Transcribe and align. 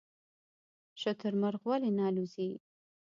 شترمرغ 1.01 1.61
ولې 1.69 1.91
نه 1.97 2.03
الوځي؟ 2.09 2.49